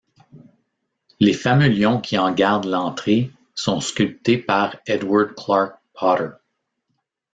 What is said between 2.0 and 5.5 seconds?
qui en gardent l'entrée sont sculptés par Edward